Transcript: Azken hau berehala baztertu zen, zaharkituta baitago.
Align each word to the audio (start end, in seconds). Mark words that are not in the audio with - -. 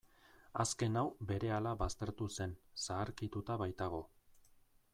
Azken 0.61 0.95
hau 1.01 1.03
berehala 1.31 1.73
baztertu 1.81 2.29
zen, 2.37 2.57
zaharkituta 2.85 3.59
baitago. 3.65 4.01